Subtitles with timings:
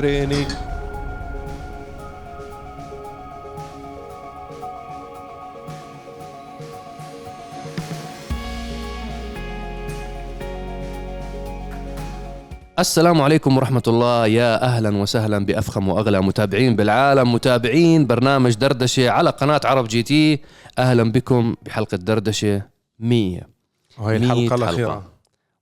[0.00, 0.46] تريني.
[12.78, 14.26] السلام عليكم ورحمة الله.
[14.26, 17.32] يا أهلا وسهلا بأفخم وأغلى متابعين بالعالم.
[17.32, 20.40] متابعين برنامج دردشة على قناة عرب جي تي.
[20.78, 22.62] أهلا بكم بحلقة دردشة
[22.98, 23.40] 100
[23.98, 24.54] وهي 100 الحلقة حلقة.
[24.54, 25.04] الأخيرة.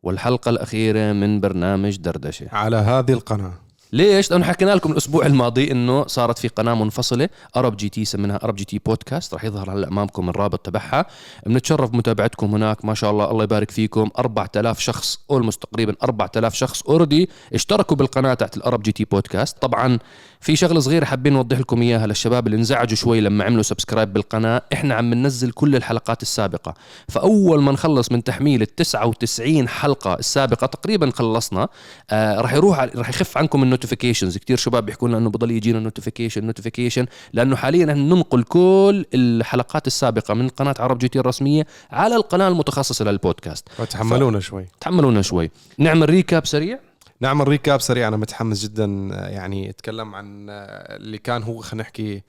[0.02, 2.46] والحلقة الأخيرة من برنامج دردشة.
[2.52, 3.67] على هذه القناة.
[3.92, 8.40] ليش؟ لأنه حكينا لكم الأسبوع الماضي إنه صارت في قناة منفصلة أرب جي تي سميناها
[8.44, 11.06] أرب جي تي بودكاست رح يظهر هلأ أمامكم الرابط تبعها.
[11.46, 14.10] بنتشرف بمتابعتكم هناك ما شاء الله الله يبارك فيكم.
[14.18, 19.98] 4000 شخص almost تقريبا 4000 شخص already اشتركوا بالقناة تحت ال ArabGT podcast طبعا
[20.40, 24.62] في شغله صغيره حابين نوضح لكم إياها للشباب اللي انزعجوا شوي لما عملوا subscribe بالقناة.
[24.72, 26.74] إحنا عم ننزل كل الحلقات السابقة.
[27.08, 31.68] فأول ما نخلص من تحميل ال 99 حلقة السابقة تقريبا خلصنا.
[32.10, 35.80] آه راح يروح راح يخف عنكم ال notifications كثير شباب بيحكوا لنا إنه بضل يجينا
[35.80, 43.04] notification notification لأنه حاليا ننقل كل الحلقات السابقة من قناة ArabGT الرسمية على القناة المتخصصة
[43.04, 43.68] للبودكاست.
[43.78, 44.66] وتحملونا شوي.
[44.80, 45.50] تحملونا شوي.
[45.78, 46.87] نعمل recap سريع.
[47.20, 48.08] نعمل recap سريع.
[48.08, 52.22] أنا متحمس جدا يعني أتكلم عن اللي كان هو خلينا نحكي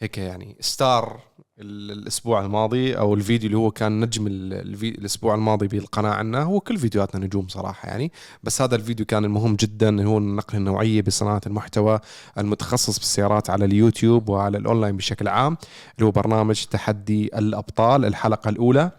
[0.00, 1.20] هيك يعني star
[1.58, 4.88] ال- الأسبوع الماضي أو الفيديو اللي هو كان نجم ال- الفي...
[4.88, 8.12] الأسبوع الماضي بالقناة عنا هو كل فيديوهاتنا نجوم صراحة يعني.
[8.42, 12.00] بس هذا الفيديو كان المهم جدا هو نقل النوعية بصناعة المحتوى
[12.38, 15.56] المتخصص بالسيارات على اليوتيوب وعلى الأونلاين بشكل عام
[15.94, 18.90] اللي هو برنامج تحدي الأبطال الحلقة الأولى.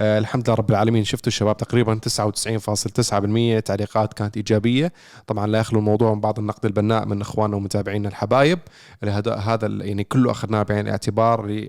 [0.00, 1.04] آه الحمد لله رب العالمين.
[1.04, 4.92] شفتوا الشباب تقريبا 99.9% تعليقات كانت إيجابية.
[5.26, 8.58] طبعا لا يخلو الموضوع من بعض النقد البناء من إخواننا ومتابعينا الحبايب.
[9.04, 11.66] هذا يعني كله أخذناه بعين الاعتبار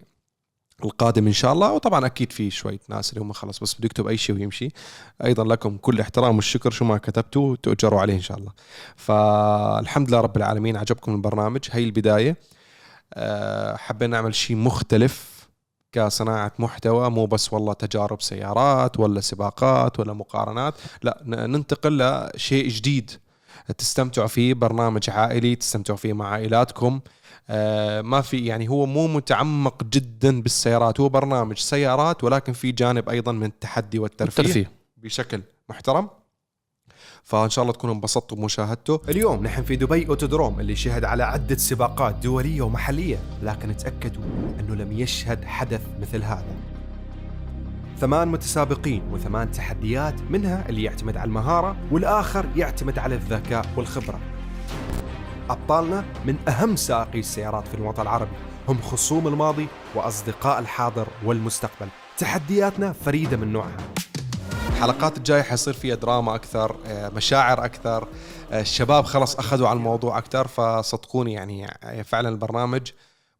[0.84, 1.74] القادم إن شاء الله.
[1.74, 4.70] وطبعا أكيد في شوية ناس اللي هم خلص بس بده يكتب أي شيء ويمشي.
[5.26, 6.72] أيضا لكم كل احترام والشكر.
[6.72, 8.52] شو ما كتبتوا تؤجروا عليه إن شاء الله.
[8.96, 10.78] فالحمد لله رب العالمين.
[10.78, 11.62] عجبكم البرنامج.
[11.72, 12.38] هي البداية.
[13.14, 15.39] أه حبينا نعمل شيء مختلف.
[15.92, 23.12] كصناعة محتوى مو بس والله تجارب سيارات ولا سباقات ولا مقارنات لا ننتقل لشيء جديد
[23.78, 27.00] تستمتعوا فيه برنامج عائلي تستمتعوا فيه مع عائلاتكم.
[27.50, 33.10] آه ما في يعني هو مو متعمق جدا بالسيارات هو برنامج سيارات ولكن في جانب
[33.10, 34.72] أيضا من التحدي والترفيه الترفيه.
[34.98, 36.10] بشكل محترم.
[37.24, 39.02] فان شاء الله تكونوا انبسطتوا بمشاهدته.
[39.10, 44.24] اليوم نحن في دبي أوتودروم اللي شهد على عدة سباقات دولية ومحلية لكن تاكدوا
[44.60, 46.46] أنه لم يشهد حدث مثل هذا.
[48.00, 54.20] ثمان متسابقين وثمان تحديات منها اللي يعتمد على المهارة والآخر يعتمد على الذكاء والخبرة.
[55.50, 58.32] أبطالنا من أهم سائقي السيارات في الوطن العربي
[58.68, 61.88] هم خصوم الماضي وأصدقاء الحاضر والمستقبل.
[62.18, 63.78] تحدياتنا فريدة من نوعها.
[64.70, 68.08] الحلقات الجاية حيصير فيها دراما أكثر آه، مشاعر أكثر
[68.52, 72.82] آه، الشباب خلص أخذوا على الموضوع أكثر فصدقوني يعني آه، فعلا البرنامج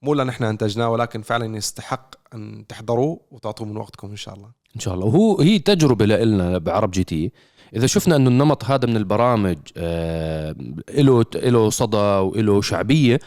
[0.02, 4.50] مو لأن إحنا أنتجناه ولكن فعلا يستحق أن تحضروه وتعطوه من وقتكم إن شاء الله.
[4.76, 5.06] إن شاء الله.
[5.06, 7.32] وهو هي تجربة لنا بعرب جي تي
[7.76, 10.56] إذا شفنا إنه النمط هذا من البرامج آه،
[10.98, 13.20] له له صدى وله شعبية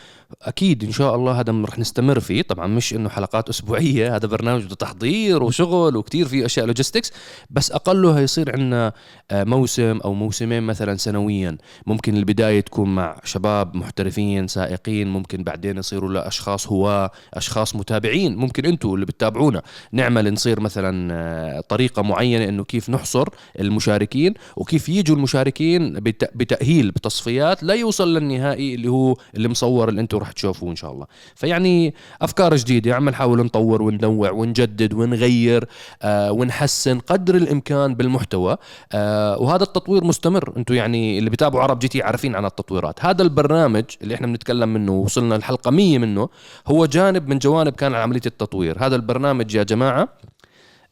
[0.42, 2.42] أكيد إن شاء الله هذا رح نستمر فيه.
[2.42, 7.12] طبعا مش إنه حلقات أسبوعية هذا برنامج بده تحضير وشغل وكتير في أشياء لوجيستكس
[7.50, 8.92] بس أقله هيصير عندنا
[9.31, 11.58] آه، موسم أو موسمين مثلا سنويا.
[11.86, 18.64] ممكن البداية تكون مع شباب محترفين سائقين ممكن بعدين يصيروا لأشخاص هواه أشخاص متابعين ممكن
[18.66, 19.62] أنتم اللي بتتابعونا.
[19.92, 23.28] نعمل نصير مثلا آه، طريقة معينة إنه كيف نحصر
[23.60, 24.31] المشاركين.
[24.56, 30.19] وكيف يجوا المشاركين بت- بتأهيل بتصفيات لا يوصل للنهائي اللي هو اللي مصور اللي أنتم
[30.19, 31.06] رح تشوفوه إن شاء الله.
[31.34, 35.65] فيعني أفكار جديدة عم نحاول نطور وننوع ونجدد ونغير
[36.03, 38.56] آه ونحسن قدر الإمكان بالمحتوى
[38.93, 40.53] آه وهذا التطوير مستمر.
[40.56, 43.04] أنتم يعني اللي بتابعوا عرب جي تي عارفين عن التطويرات.
[43.04, 46.28] هذا البرنامج اللي إحنا بنتكلم منه وصلنا الحلقة 100 منه
[46.66, 48.76] هو جانب من جوانب كان عملية التطوير.
[48.87, 50.09] هذا البرنامج يا جماعة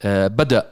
[0.03, 0.67] آه بدأ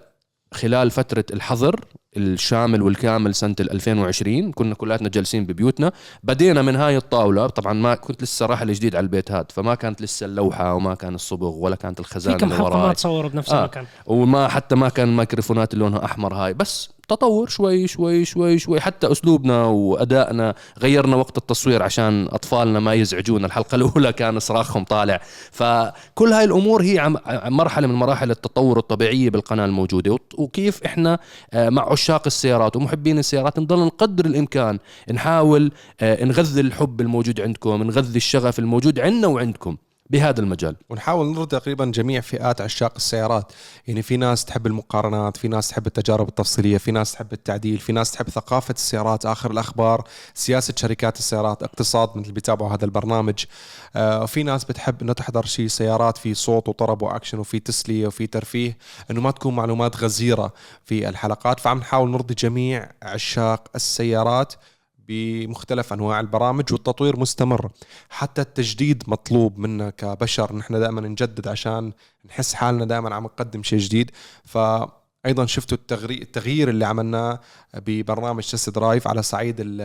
[0.54, 1.80] خلال فترة الحظر
[2.16, 5.92] الشامل والكامل سنة ال 2020 كنا كلاتنا جالسين ببيوتنا.
[6.22, 7.46] بدينا من هاي الطاولة.
[7.46, 11.14] طبعا ما كنت لسه راحل جديد على البيت هاد فما كانت لسه اللوحة وما كان
[11.14, 13.58] الصبغ ولا كانت في الخزانة كم اللي حلقه وراي ما تصوروا بنفس آه.
[13.58, 13.86] المكان.
[14.06, 16.54] وما حتى ما كان الميكروفونات اللي لونها أحمر هاي.
[16.54, 18.80] بس تطور شوي شوي شوي شوي.
[18.80, 25.20] حتى أسلوبنا وأدائنا غيرنا وقت التصوير عشان أطفالنا ما يزعجونا الحلقة الأولى كان صراخهم طالع.
[25.50, 27.14] فكل هاي الأمور هي
[27.44, 30.18] مرحلة من مراحل التطور الطبيعية بالقناة الموجودة.
[30.38, 31.18] وكيف إحنا
[31.52, 34.78] آه، مع عشاق السيارات ومحبين السيارات نضل نقدر الإمكان
[35.12, 39.76] نحاول آه، نغذي الحب الموجود عندكم نغذي الشغف الموجود عندنا وعندكم.
[40.10, 40.76] بهذا المجال.
[40.88, 43.52] ونحاول نرضي تقريبا جميع فئات عشاق السيارات.
[43.86, 47.92] يعني في ناس تحب المقارنات في ناس تحب التجارب التفصيلية في ناس تحب التعديل في
[47.92, 53.44] ناس تحب ثقافة السيارات آخر الأخبار سياسة شركات السيارات اقتصاد مثل بيتابعوا هذا البرنامج.
[53.96, 58.26] آه وفي ناس بتحب إنه تحضر شيء سيارات في صوت وطرب وأكشن وفي تسلية وفي
[58.26, 58.78] ترفيه
[59.10, 60.52] إنه ما تكون معلومات غزيرة
[60.84, 61.60] في الحلقات.
[61.60, 64.54] فعم نحاول نرضي جميع عشاق السيارات
[65.08, 67.70] بمختلف أنواع البرامج والتطوير مستمر.
[68.08, 70.56] حتى التجديد مطلوب منا كبشر.
[70.56, 71.92] نحن دائما نجدد عشان
[72.26, 74.10] نحس حالنا دائما عم نقدم شيء جديد.
[74.44, 75.78] فايضا شفتوا
[76.10, 77.40] التغيير اللي عملناه
[77.74, 79.84] ببرنامج test drive على صعيد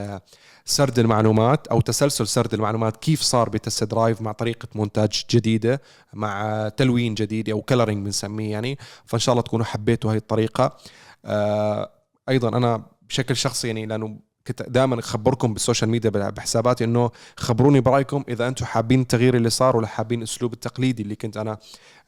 [0.65, 2.97] سرد المعلومات أو تسلسل سرد المعلومات.
[2.97, 5.81] كيف صار ب test drive مع طريقة مونتاج جديدة
[6.13, 8.77] مع تلوين جديد أو coloring بنسميه يعني.
[9.05, 10.77] فإن شاء الله تكونوا حبيتوا هاي الطريقة.
[11.25, 11.91] آه،
[12.29, 17.79] أيضا أنا بشكل شخصي يعني لأنه كنت دائما أخبركم بال social media بحساباتي إنه خبروني
[17.79, 21.57] برأيكم إذا أنتم حابين التغيير اللي صار ولا حابين الأسلوب التقليدي اللي كنت أنا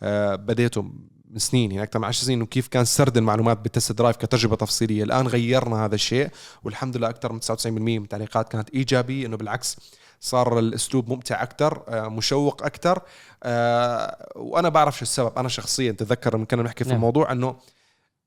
[0.03, 0.81] آه، بديته
[1.29, 4.55] من سنين يعني أكثر من 10 سنين وكيف كان سرد المعلومات بال test drive كتجربة
[4.55, 6.29] تفصيلية الآن غيرنا هذا الشيء
[6.63, 9.77] والحمد لله أكثر من 99% من التعليقات كانت إيجابية إنه بالعكس
[10.19, 13.01] صار الأسلوب ممتع أكثر آه، مشوق أكثر
[13.43, 16.97] آه، وأنا بعرف شو السبب أنا شخصيا تذكر لما كنا نحكي في نعم.
[16.97, 17.55] الموضوع إنه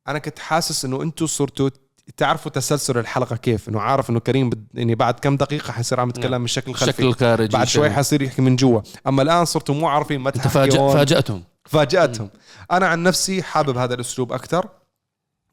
[0.08, 1.70] أنا كنت حاسس إنه أنتم صرتوا
[2.16, 4.66] تعرفوا تسلسل الحلقة كيف؟ إنه عارف إنه كريم بد...
[4.74, 8.22] يعني بعد كم دقيقة حيصير عم يتكلم من الشكل الخلفي الشكل الخارجي بعد شوي حيصير
[8.22, 8.80] يحكي من جوا.
[9.06, 11.42] أما الآن صرتوا مو عارفين ما فاجأتهم.
[11.64, 12.30] فاجأتهم.
[12.72, 14.68] أنا عن نفسي حابب هذا الأسلوب أكثر.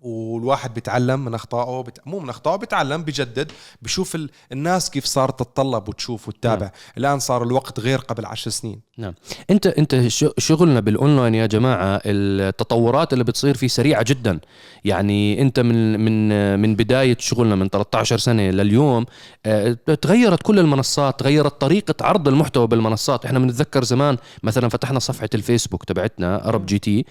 [0.06, 2.00] والواحد بيتعلم من اخطائه بت...
[2.06, 4.30] مو من اخطائه بيتعلم بجدد بشوف ال...
[4.52, 6.66] الناس كيف صارت تتطلب وتشوف وتتابع.
[6.66, 6.72] نعم.
[6.98, 8.82] الآن صار الوقت غير قبل عشر سنين.
[8.98, 9.14] نعم.
[9.50, 10.08] أنت أنت
[10.38, 14.40] شغلنا بالأونلاين يا جماعة التطورات اللي بتصير فيه سريعة جدا.
[14.86, 19.06] يعني أنت من من من بداية شغلنا من 13 سنة لليوم
[19.46, 23.26] آه، تغيرت كل المنصات تغيرت طريقة عرض المحتوى بالمنصات.
[23.26, 27.06] إحنا بنتذكر زمان مثلا فتحنا صفحة الفيسبوك تبعتنا ArabGT.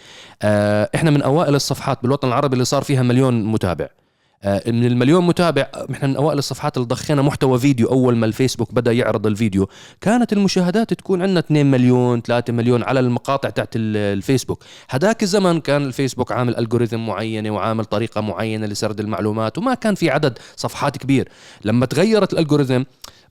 [0.94, 3.88] إحنا من أوائل الصفحات بالوطن العربي اللي صار فيها مليون متابع.
[4.44, 8.74] آه، من المليون متابع إحنا من أوائل الصفحات اللي ضخينا محتوى فيديو أول ما الفيسبوك
[8.74, 9.68] بدأ يعرض الفيديو
[10.00, 14.64] كانت المشاهدات تكون عندنا 2 مليون 3 مليون على المقاطع تاعت الفيسبوك.
[14.90, 20.10] هذاك الزمن كان الفيسبوك عامل الجوريثم معينة وعامل طريقة معينة لسرد المعلومات وما كان في
[20.10, 21.28] عدد صفحات كبير.
[21.64, 22.82] لما تغيرت الالجوريثم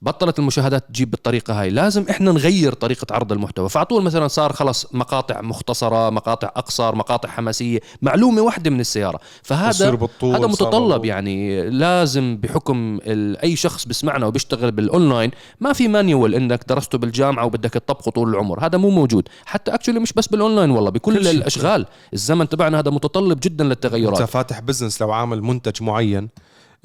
[0.03, 1.69] بطلت المشاهدات تجيب بالطريقة هاي.
[1.69, 3.69] لازم إحنا نغير طريقة عرض المحتوى.
[3.69, 9.19] فعطول مثلا صار خلص مقاطع مختصرة مقاطع أقصر مقاطع حماسية معلومة واحدة من السيارة.
[9.43, 12.99] فهذا هذا متطلب يعني لازم بحكم
[13.43, 18.65] أي شخص بيسمعنا وبيشتغل بالأونلاين ما في manual إنك درسته بالجامعة وبدك تطبقه طول العمر.
[18.65, 19.29] هذا مو موجود.
[19.45, 21.85] حتى actually مش بس بالأونلاين والله بكل الأشغال.
[22.13, 24.21] الزمن تبعنا هذا متطلب جدا للتغيرات.
[24.21, 26.29] أنت فاتح business لو عامل منتج معين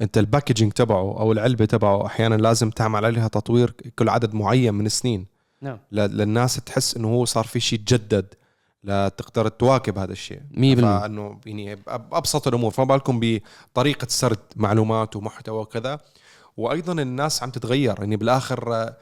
[0.01, 4.73] انت ال packaging تبعه أو العلبة تبعه أحيانا لازم تعمل عليها تطوير كل عدد معين
[4.73, 5.25] من السنين.
[5.61, 5.79] نعم.
[5.91, 8.33] للناس تحس انه هو صار في شيء تجدد
[8.83, 10.39] لتقدر تواكب هذا الشيء.
[10.51, 12.71] 100% فإنه يعني أبسط الأمور.
[12.71, 15.99] فما بالكم بطريقة سرد معلومات ومحتوى وكذا.
[16.57, 17.95] وأيضا الناس عم تتغير.
[17.99, 18.93] يعني بالآخر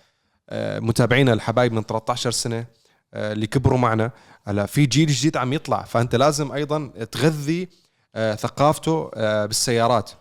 [0.50, 2.66] آه، متابعينا الحبايب من 13 سنة
[3.14, 4.12] آه، اللي كبروا معنا
[4.46, 5.84] هلا في جيل جديد عم يطلع.
[5.84, 7.70] فأنت لازم أيضا تغذي
[8.16, 9.10] آه، ثقافته
[9.46, 10.12] بالسيارات.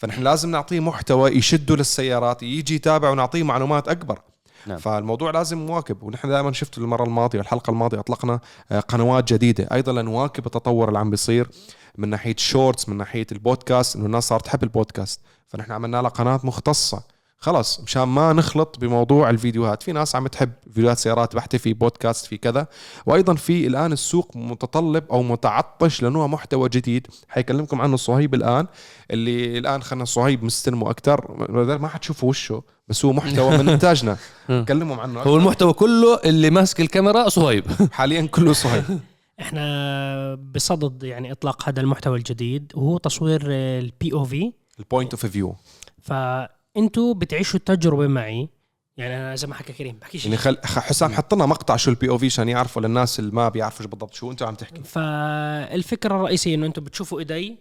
[0.00, 4.20] فنحن لازم نعطيه محتوى يشده للسيارات يجي يتابع ونعطيه معلومات أكبر.
[4.66, 4.78] نعم.
[4.78, 9.92] فالموضوع لازم نواكب ونحن دائما شفت المرة الماضية والحلقة الماضية أطلقنا آه، قنوات جديدة أيضا
[9.92, 11.50] لنواكب التطور اللي عم بيصير
[11.98, 15.20] من ناحية shorts من ناحية البودكاست إنه الناس صارت تحب البودكاست.
[15.48, 17.02] فنحن عملنا لها قناة مختصة.
[17.42, 19.82] خلص مشان ما نخلط بموضوع الفيديوهات.
[19.82, 22.66] في ناس عم تحب فيديوهات سيارات بحثي في بودكاست في كذا.
[23.06, 27.06] وأيضا في الآن السوق متطلب أو متعطش لنوع محتوى جديد.
[27.28, 28.66] حيكلمكم عنه صهيب الآن
[29.10, 31.46] اللي الآن خلينا صهيب مستلمه أكثر
[31.78, 34.16] ما حتشوفوا وشه بس هو محتوى من إنتاجنا.
[34.48, 35.30] كلمهم عنه أكثر.
[35.30, 37.64] هو المحتوى كله اللي ماسك الكاميرا صهيب.
[37.92, 38.84] حاليا كله صهيب.
[39.40, 45.56] إحنا بصدد يعني إطلاق هذا المحتوى الجديد وهو تصوير ال POV ال point of view
[46.02, 48.48] فأنتوا بتعيشوا التجربة معي.
[48.96, 50.58] يعني أنا زي ما حكى كريم بحكي يعني خل...
[50.64, 54.30] حسام حط لنا مقطع شو ال POV عشان يعرفوا للناس اللي ما بيعرفوا بالضبط شو
[54.30, 54.82] أنتوا عم تحكي.
[54.82, 57.58] فالفكرة الرئيسية إنه أنتم بتشوفوا إيدي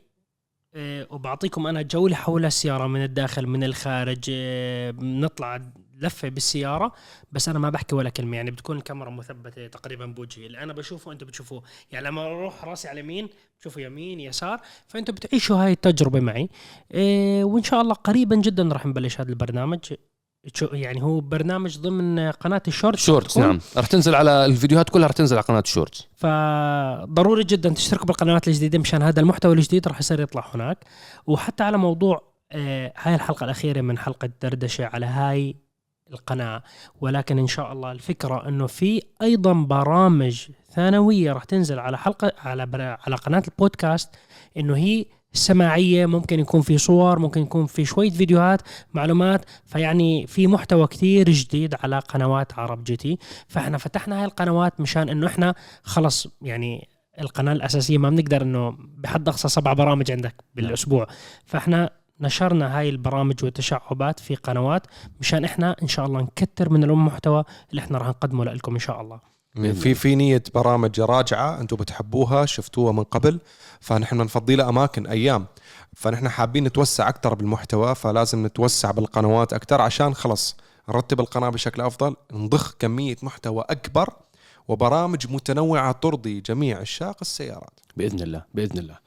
[0.74, 5.62] آه، وبعطيكم أنا جولة حول السيارة من الداخل من الخارج آه، بنطلع
[6.01, 6.91] لفة بالسيارة
[7.32, 8.38] بس أنا ما بحكي ولا كلمة.
[8.38, 10.46] يعني بتكون الكاميرا مثبتة تقريبا بوجهي.
[10.46, 11.63] اللي أنا بشوفه أنتم بتشوفوه.
[11.91, 16.50] يعني لما أروح راسي على اليمين بتشوفوا يمين يسار فانتم بتعيشوا هاي التجربة معي.
[16.94, 19.79] إيه وإن شاء الله قريبا جدا راح نبلش هذا البرنامج.
[20.62, 23.06] يعني هو برنامج ضمن قناة ال Shorts.
[23.06, 23.60] Shorts نعم.
[23.77, 26.08] راح تنزل على الفيديوهات كلها راح تنزل على قناة ال Shorts.
[26.15, 30.77] فضروري جدا تشتركوا بالقنوات الجديدة مشان هذا المحتوى الجديد راح يصير يطلع هناك.
[31.27, 35.56] وحتى على موضوع آه هاي الحلقة الأخيرة من حلقة دردشة على هاي
[36.12, 36.63] القناة.
[37.01, 42.98] ولكن إن شاء الله الفكرة إنه في أيضا برامج ثانوية راح تنزل على حلقة على
[43.08, 44.10] على قناة البودكاست
[44.58, 48.62] إنه هي سماعية ممكن يكون في صور ممكن يكون في شوية فيديوهات
[48.94, 53.18] معلومات فيعني في محتوى كتير جديد على قنوات عرب جي تي.
[53.48, 56.88] فإحنا فتحنا هاي القنوات مشان إنه إحنا خلص يعني
[57.22, 61.08] القناة الأساسية ما بنقدر إنه بحد أقصى سبع برامج عندك بالأسبوع.
[61.46, 61.89] فإحنا
[62.22, 64.88] نشرنا هاي البرامج والتشعبات في قنوات
[65.20, 69.02] مشان إحنا إن شاء الله نكتر من المحتوى اللي إحنا راح نقدمه لكم إن شاء
[69.02, 69.20] الله.
[69.56, 73.40] في في نية برامج راجعة أنتم بتحبوها شفتوها من قبل
[73.80, 75.46] فنحن بنفضي لها أماكن أيام.
[75.96, 80.58] فنحن حابين نتوسع أكثر بالمحتوى فلازم نتوسع بالقنوات أكثر عشان خلص
[80.90, 84.14] نرتب القناة بشكل أفضل نضخ كمية محتوى أكبر
[84.68, 87.80] وبرامج متنوعة ترضي جميع عشاق السيارات.
[87.98, 88.98] بإذن الله بإذن الله.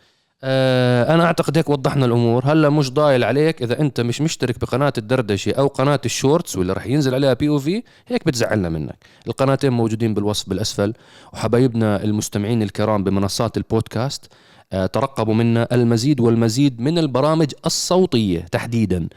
[0.45, 2.43] آه أنا أعتقد هيك وضحنا الأمور.
[2.45, 6.73] هلأ مش ضايل عليك إذا أنت مش مشترك بقناة الدردشة أو قناة ال Shorts واللي
[6.73, 8.97] راح ينزل عليها POV هيك بتزعلنا منك.
[9.27, 10.93] القناتين موجودين بالوصف بالأسفل.
[11.33, 14.33] وحبايبنا المستمعين الكرام بمنصات البودكاست
[14.73, 19.09] ترقبوا منا المزيد والمزيد من البرامج الصوتية تحديدا.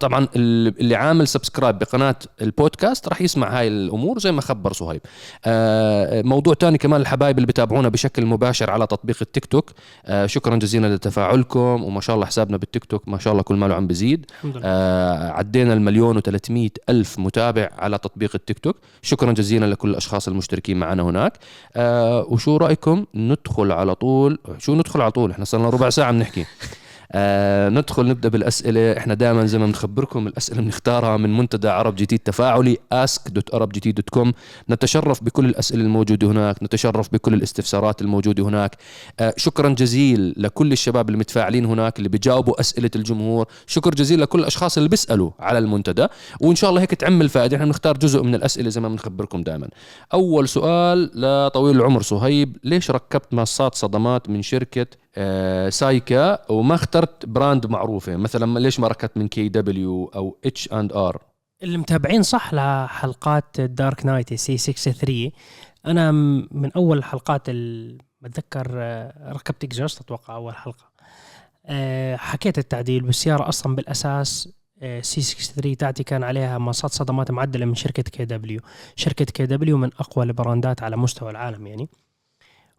[0.00, 5.00] طبعا اللي عامل subscribe بقناة البودكاست راح يسمع هاي الأمور زي ما خبر صهيب
[5.44, 9.70] آه، موضوع تاني كمان الحبايب اللي بتابعونا بشكل مباشر على تطبيق التيك توك.
[10.06, 13.74] آه، شكرا جزيلا لتفاعلكم وما شاء الله حسابنا بالتيك توك ما شاء الله كل ماله
[13.74, 14.26] عم بزيد.
[14.64, 18.76] آه، عدينا المليون و300 ألف متابع على تطبيق التيك توك.
[19.02, 21.38] شكرا جزيلا لكل الأشخاص المشتركين معنا هناك.
[21.76, 24.38] آه، وشو رأيكم؟ ندخل على طول.
[24.58, 26.46] شو ندخل على طول إحنا صرنا ربع ساعة بنحكي.
[27.14, 28.98] آه ندخل نبدأ بالأسئلة.
[28.98, 34.32] إحنا دائما زي ما بنخبركم الأسئلة بنختارها من منتدى عرب جديد تفاعلي ask.arabgt.com
[34.70, 38.76] نتشرف بكل الأسئلة الموجودة هناك نتشرف بكل الاستفسارات الموجودة هناك.
[39.20, 43.46] آه شكرا جزيل لكل الشباب اللي متفاعلين هناك اللي بيجاوبوا أسئلة الجمهور.
[43.66, 46.06] شكر جزيل لكل الأشخاص اللي بيسألوا على المنتدى.
[46.40, 49.68] وإن شاء الله هيك تعم الفائده إحنا بنختار جزء من الأسئلة زي ما بنخبركم دائما.
[50.12, 54.86] أول سؤال لطويل العمر صهيب ليش ركبت مصات صدمات من شركة
[55.68, 60.92] سايكا وما اخترت brand معروفه مثلا ليش ما ركبت من كي دبليو أو اتش اند
[60.92, 61.22] ار
[61.62, 65.30] اللي متابعين صح لحلقات Dark Knight C 63
[65.86, 66.12] أنا
[66.50, 70.84] من أول الحلقات ال- بتذكر آه، ركبت exhaust أتوقع أول حلقة.
[71.66, 74.48] آه، حكيت التعديل بالسيارة أصلا بالأساس
[75.00, 78.60] C 63 تاعتي كان عليها مصات صدمات معدلة من شركة كي دبليو
[78.96, 81.88] شركة كي دبليو من أقوى البراندات على مستوى العالم يعني.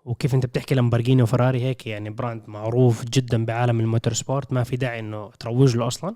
[0.05, 4.75] وكيف انت بتحكي لامبرجيني وفراري هيك يعني brand معروف جدا بعالم ال motorsport ما في
[4.75, 6.15] داعي إنه تروج له أصلا.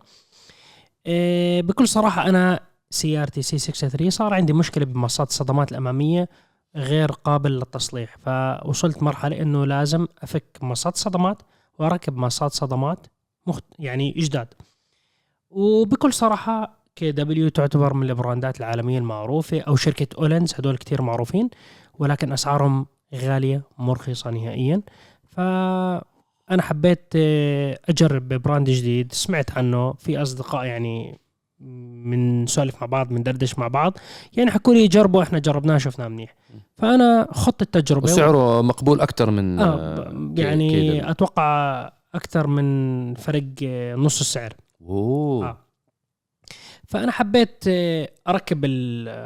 [1.05, 6.29] إيه، بكل صراحة أنا سيارتي C 63 صار عندي مشكلة بمصات الصدمات الأمامية
[6.75, 8.17] غير قابل للتصليح.
[8.17, 11.41] فوصلت مرحلة إنه لازم أفك مصات صدمات
[11.79, 13.07] وأركب مصات صدمات
[13.47, 13.63] مخت...
[13.79, 14.47] يعني جداد.
[15.49, 21.49] وبكل صراحة KW تعتبر من البراندات العالمية المعروفة أو شركة Öhlins هدول كتير معروفين
[21.99, 22.85] ولكن أسعارهم
[23.15, 24.81] غالية مش رخيصة نهائيا.
[25.29, 29.13] فأنا حبيت آه، أجرب brand جديد.
[29.13, 29.93] سمعت عنه.
[29.93, 31.19] في أصدقاء يعني
[32.03, 33.97] منسولف مع بعض مندردش مع بعض.
[34.33, 36.35] يعني حكوا لي جربوا إحنا جربناه شفناه منيح.
[36.77, 38.03] فأنا خضت التجربة.
[38.03, 41.11] وسعره مقبول أكثر من آه آه، يعني KW.
[41.11, 44.53] أتوقع أكثر من فرق آه، نص السعر.
[44.81, 45.49] أوه.
[45.49, 45.57] آه.
[46.87, 47.63] فأنا حبيت
[48.27, 48.65] أركب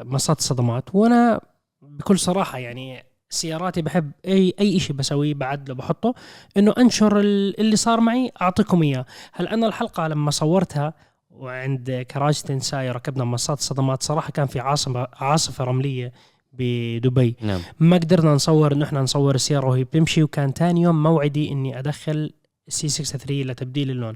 [0.06, 1.42] مصات الصدمات وأنا
[1.82, 3.04] بكل صراحة يعني
[3.36, 6.14] سياراتي بحب أي أي شيء بسويه بعدله بحطه
[6.58, 9.06] إنه أنشر ال- اللي صار معي أعطيكم إياه.
[9.34, 10.94] هل أنا الحلقة لما صورتها
[11.32, 16.12] وعند كراج تنساي ركبنا مصات صدمات صراحة كان في عاصفه عاصفة رملية
[16.54, 17.36] بدبي.
[17.42, 17.60] نعم.
[17.80, 22.34] ما قدرنا نصور إنه إحنا نصور السيارة وهي بتمشي وكان تاني يوم موعدي إني أدخل
[22.68, 24.16] سي 63 لتبديل اللون.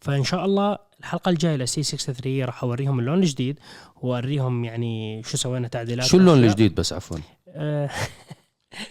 [0.00, 3.58] فإن شاء الله الحلقة الجاية لسي 63 راح أوريهم اللون الجديد
[4.02, 6.44] وأوريهم يعني شو سوينا تعديلات شو اللون.
[6.44, 7.16] الجديد بس عفوا؟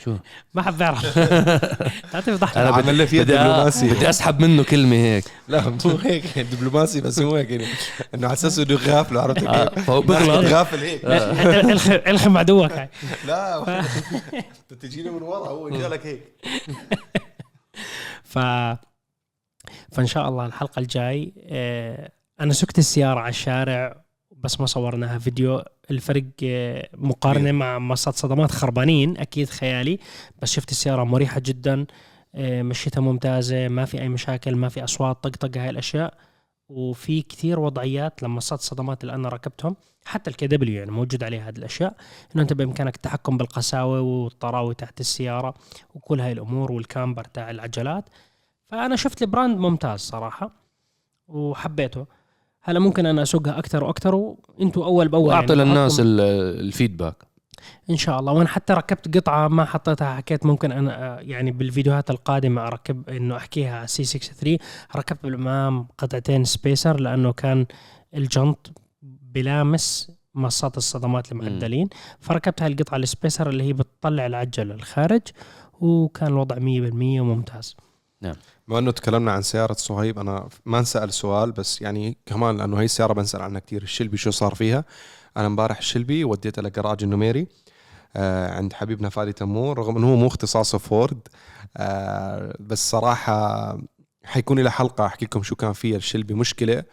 [0.06, 0.16] شو؟
[0.54, 1.20] ما حب اعرف
[2.12, 3.90] تعرف ضحك أنا بدي- عمل له فيها دبلوماسي.
[3.90, 5.24] بدي أسحب منه كلمة هيك.
[5.48, 6.40] لا مو هيك.
[6.40, 7.66] دبلوماسي بس هو هيك يعني.
[8.16, 12.72] إنه على أساس إنه غافل عرفت آه، كيف؟ فهو بغلط غافل هيك الخم الخم عدوك
[13.28, 13.58] لا.
[14.34, 16.24] انت تجيني من ورا هو جالك هيك.
[18.24, 18.40] ف
[19.92, 24.02] فإن شاء الله الحلقة الجاي آه، أنا سقت السيارة على الشارع
[24.44, 25.64] بس ما صورناها فيديو.
[25.92, 30.00] الفرق آه، مقارنة مع مصات صدمات خربانين أكيد خيالي.
[30.42, 31.86] بس شفت السيارة مريحة جدا
[32.36, 36.14] آه، مشيتها ممتازة ما في أي مشاكل ما في أصوات طقطقه هاي الأشياء.
[36.70, 41.58] وفي كثير وضعيات لمصات الصدمات اللي أنا ركبتهم حتى ال KW يعني موجود عليها هذه
[41.58, 41.96] الأشياء.
[42.36, 45.54] إنه أنت بإمكانك التحكم بالقساوة والطراوة تحت السيارة
[45.96, 48.10] وكل هاي الأمور وال camber تاع العجلات.
[48.66, 50.52] فأنا شفت ال brand ممتاز صراحة
[51.28, 52.06] وحبيته.
[52.70, 57.16] هلا ممكن أنا اسوقها أكثر وأكثر وأنتم أول بأول وأعطي يعني للناس ال feedback.
[57.90, 58.34] إن شاء الله.
[58.34, 63.86] وأنا حتى ركبت قطعة ما حطيتها حكيت ممكن أنا يعني بالفيديوهات القادمة أركب إنه أحكيها
[63.86, 64.58] C 63
[64.96, 67.66] ركبت بالأمام قطعتين spacer لأنه كان
[68.16, 68.72] الجنط
[69.34, 71.90] بلامس مصات الصدمات المعدلين.
[72.20, 75.22] فركبت هاي القطعه السبيسر اللي هي بتطلع العجل للخارج
[75.80, 76.60] وكان الوضع 100%
[77.22, 77.76] وممتاز
[78.70, 82.86] بما إنه تكلمنا عن سيارة صهيب أنا ما انسأل سؤال بس يعني كمان لأنه هي
[82.86, 84.86] السيارة بنسأل عنها كثير الشلبي شو صار فيها؟
[85.38, 87.48] أنا امبارح الشلبي وديتها لجراج النميري
[88.16, 91.28] آه عند حبيبنا فادي تمور رغم إنه هو مو اختصاصه فورد
[91.78, 93.78] آه بس صراحة
[94.24, 96.84] حيكون له حلقة أحكي لكم شو كان فيها الشلبي مشكلة.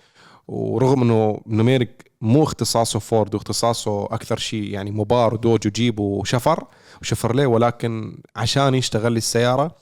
[0.49, 6.65] ورغم إنه نوميريك مو اختصاصه فورد واختصاصه أكثر شيء يعني Mopar ودوج وجيب وشفر
[7.01, 9.77] وشفرليه ولكن عشان يشتغل لي السياره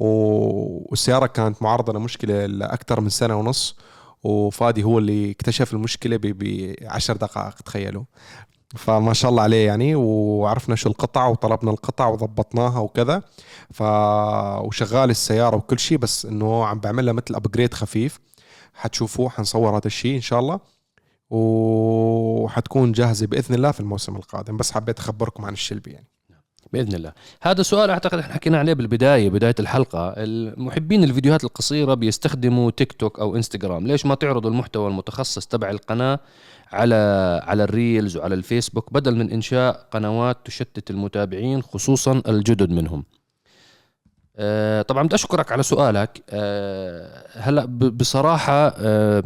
[0.00, 3.76] والسيارة كانت معرضة لمشكلة لأكثر من سنة ونص
[4.22, 8.04] وفادي هو اللي اكتشف المشكلة ب 10 دقائق تخيلوا.
[8.76, 13.22] فما شاء الله عليه يعني وعرفنا شو القطع وطلبنا القطع وضبطناها وكذا.
[13.70, 13.82] ف
[14.62, 18.20] وشغال السيارة وكل شيء بس إنه عم بعملها مثل upgrade خفيف.
[18.74, 20.60] حتشوفوه حنصور هذا الشيء إن شاء الله.
[21.30, 24.56] وحتكون جاهزة بإذن الله في الموسم القادم.
[24.56, 26.09] بس حبيت أخبركم عن ال Shelby يعني.
[26.72, 27.12] بإذن الله.
[27.42, 30.14] هذا سؤال أعتقد إحنا حكينا عليه بالبداية بداية الحلقة.
[30.16, 36.20] المحبين الفيديوهات القصيرة بيستخدموا تيك توك أو انستغرام ليش ما تعرضوا المحتوى المتخصص تبع القناة
[36.72, 43.04] على على ال Reels وعلى الفيسبوك بدل من إنشاء قنوات تشتت المتابعين خصوصا الجدد منهم؟
[44.36, 46.22] آه، طبعا بدي أشكرك على سؤالك.
[46.30, 49.22] آه، هلأ بصراحة آه،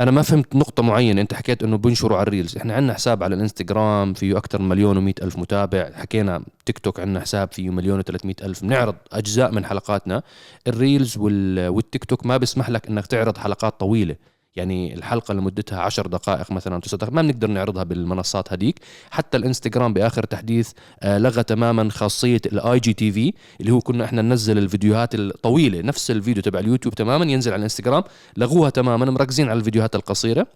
[0.00, 1.20] أنا ما فهمت نقطة معينة.
[1.20, 2.56] أنت حكيت إنه بنشروا على ال Reels.
[2.56, 5.90] إحنا عندنا حساب على الإنستغرام فيه أكثر من مليون و ألف متابع.
[5.94, 8.02] حكينا تيك توك عندنا حساب فيه مليون و
[8.42, 8.64] ألف.
[8.64, 10.22] بنعرض أجزاء من حلقاتنا.
[10.66, 11.68] ال Reels وال...
[11.68, 14.16] والتيك توك ما بيسمح لك إنك تعرض حلقات طويلة.
[14.56, 18.78] يعني الحلقة اللي مدتها عشر دقائق مثلا تسع دقائق ما بنقدر نعرضها بالمنصات هذيك.
[19.10, 24.04] حتى الإنستغرام بآخر تحديث آه، لغى تماما خاصية الاي جي تي في اللي هو كنا
[24.04, 28.02] إحنا ننزل الفيديوهات الطويلة نفس الفيديو تبع اليوتيوب تماما ينزل على الإنستغرام
[28.36, 30.46] لغوها تماما مركزين على الفيديوهات القصيرة.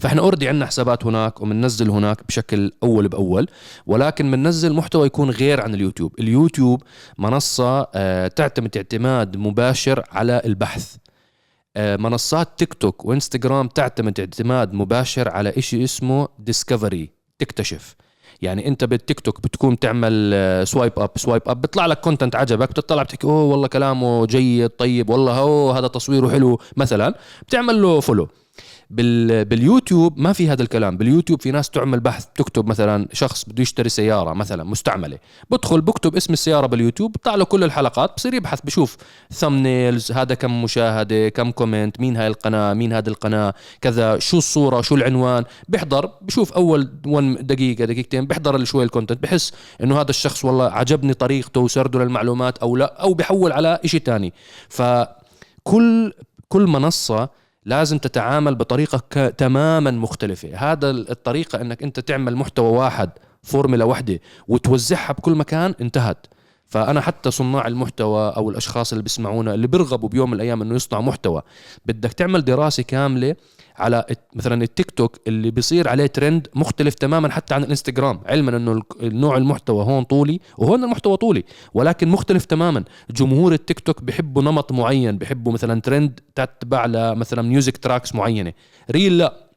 [0.00, 3.48] فإحنا اوريدي عندنا حسابات هناك وبننزل هناك بشكل أول بأول
[3.86, 6.14] ولكن بننزل محتوى يكون غير عن اليوتيوب.
[6.20, 6.82] اليوتيوب
[7.18, 10.96] منصة آه، تعتمد اعتماد مباشر على البحث.
[11.76, 17.96] منصات تيك توك وإنستغرام تعتمد اعتماد مباشر على إشي اسمه ديسكفري تكتشف.
[18.42, 20.34] يعني أنت بالتيك توك بتكون تعمل
[20.66, 25.10] سوايب اب سوايب اب بيطلع لك كونتنت عجبك بتطلع بتحكي أوه والله كلامه جيد طيب
[25.10, 26.58] والله أوه هذا تصويره حلو.
[26.76, 28.28] مثلا بتعمل له فولو
[28.90, 30.96] بال باليوتيوب ما في هذا الكلام.
[30.96, 35.18] باليوتيوب في ناس تعمل بحث تكتب مثلا شخص بده يشتري سيارة مثلا مستعملة.
[35.50, 38.96] بدخل بكتب اسم السيارة باليوتيوب بيطلع له كل الحلقات بصير يبحث بشوف
[39.30, 44.80] ثمنيلز هذا كم مشاهدة كم كومنت مين هاي القناة مين هذه القناة كذا شو الصورة
[44.80, 45.44] شو العنوان.
[45.68, 51.14] بيحضر بشوف أول 1 دقيقة دقيقتين بيحضر شوي الكونتنت بحس إنه هذا الشخص والله عجبني
[51.14, 54.32] طريقته وسرده للمعلومات أو لا أو بحول على إشي تاني.
[54.68, 56.12] فكل
[56.48, 57.28] كل منصة
[57.68, 60.48] لازم تتعامل بطريقة تماما مختلفة.
[60.54, 63.10] هذا ال- الطريقة إنك أنت تعمل محتوى واحد
[63.42, 66.26] فورمولا واحدة وتوزعها بكل مكان انتهت.
[66.68, 71.00] فأنا حتى صناع المحتوى أو الأشخاص اللي بيسمعونا اللي بيرغبوا بيوم من الأيام إنه يصنع
[71.00, 71.42] محتوى
[71.86, 73.36] بدك تعمل دراسة كاملة
[73.76, 74.04] على
[74.34, 79.36] مثلا التيك توك اللي بيصير عليه ترند مختلف تماما حتى عن الإنستغرام علما إنه النوع
[79.36, 82.84] المحتوى هون طولي وهون المحتوى طولي ولكن مختلف تماما.
[83.10, 88.52] جمهور التيك توك بحبوا نمط معين بحبوا مثلا ترند تتبع لمثلا ميوزك تراكس معينة.
[88.90, 89.48] ريل لا.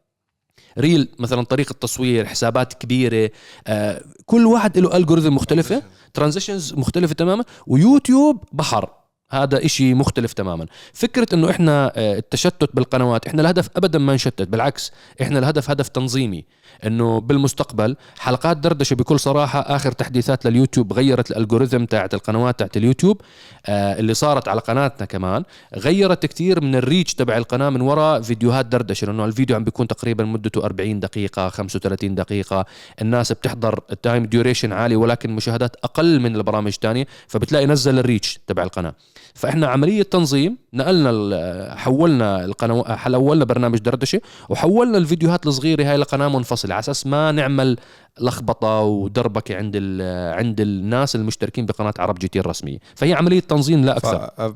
[0.78, 3.32] ريل مثلا طريقة تصوير حسابات كبيرة
[3.68, 5.84] آه كل واحد له الجوريثم مختلفة.
[6.14, 8.90] ترانزيشنز مختلفة تماما ويوتيوب بحر.
[9.32, 10.66] هذا إشي مختلف تماما.
[10.94, 15.88] فكرة إنه إحنا آه، التشتت بالقنوات إحنا الهدف ابدا ما نشتت بالعكس إحنا الهدف هدف
[15.88, 16.46] تنظيمي.
[16.86, 23.22] إنه بالمستقبل حلقات دردشة بكل صراحة آخر تحديثات لليوتيوب غيرت الالجوريثم تاعت القنوات تاعت اليوتيوب
[23.66, 25.44] آه اللي صارت على قناتنا كمان
[25.78, 30.24] غيرت كتير من الريتش تبع القناة من وراء فيديوهات دردشة لأنه الفيديو عم بيكون تقريبا
[30.24, 32.66] مدته 40 دقيقة 35 دقيقة.
[33.02, 38.64] الناس بتحضر تايم ديوريشن عالي ولكن مشاهدات أقل من البرامج الثانية فبتلاقي نزل الريتش تبع
[38.64, 38.94] القناة.
[39.34, 46.61] فإحنا عملية تنظيم نقلنا حولنا القناه حولنا برنامج دردشة وحولنا الفيديوهات الصغيرة هاي لقناة منفصلة.
[46.66, 47.78] على أساس ما نعمل
[48.20, 52.78] لخبطة ودربكة عند ال- عند الناس المشتركين بقناة عرب جي تي الرسمية.
[52.96, 54.56] فهي عملية تنظيم لا أكثر.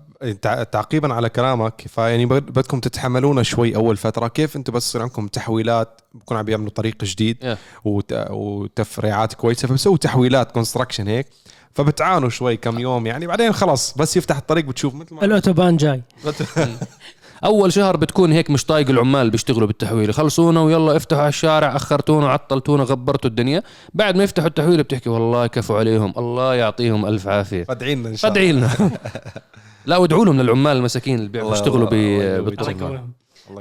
[0.64, 1.86] تعقيبا على كلامك.
[1.88, 4.28] فيعني بد- بدكم تتحملونا شوي أول فترة.
[4.28, 7.58] كيف أنتم بس يصير عندكم تحويلات؟ بكون عم بيعملوا طريق جديد Yeah.
[7.86, 8.14] وت...
[8.30, 9.68] وتفريعات كويسة.
[9.68, 11.28] فبسووا تحويلات كونستراكشن هيك.
[11.74, 13.28] فبتعانوا شوي كم يوم يعني.
[13.28, 16.02] بعدين خلاص بس يفتح الطريق بتشوف مثل ما الأوتوبان جاي.
[17.44, 20.14] أول شهر بتكون هيك مش طايق العمال بيشتغلوا بالتحويل.
[20.14, 23.64] خلصونا ويلا افتحوا على الشارع أخرتونا عطلتونا غبرتوا الدنيا.
[23.94, 27.64] بعد ما يفتحوا التحويل بتحكي والله كفوا عليهم الله يعطيهم ألف عافية.
[27.64, 28.92] فادعي لنا إن شاء الله فادعي لنا.
[29.86, 31.90] لا وادعوا لهم للعمال المساكين اللي بيشتغلوا.
[32.40, 33.04] بالتصنيع.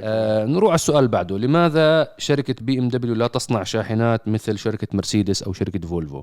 [0.03, 1.39] آه نروح على السؤال بعده.
[1.39, 6.23] لماذا شركة بي إم دبليو لا تصنع شاحنات مثل شركة مرسيدس أو شركة فولفو؟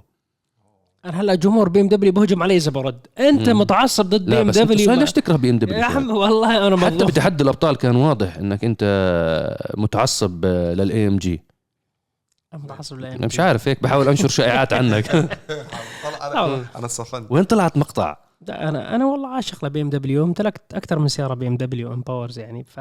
[1.06, 3.08] أنا هلا جمهور بي ام دبليو بهجم علي إذا برد.
[3.20, 3.60] أنت مم.
[3.60, 6.68] متعصب ضد بي لا ام بس دبليو ليش تكره بي ام دبليو يا عم والله
[6.68, 8.84] أنا حتى بتحدي الأبطال كان واضح إنك أنت
[9.78, 11.42] متعصب للاي ام جي
[12.54, 15.10] متعصب لا أنا مش عارف هيك بحاول أنشر شائعات عنك.
[16.22, 17.32] أنا أنا صفنت.
[17.32, 21.34] وين طلعت مقطع؟ لا، أنا أنا والله عاشق لبي ام دبليو امتلكت أكثر من سيارة
[21.34, 22.80] بي ام دبليو امباورز يعني ف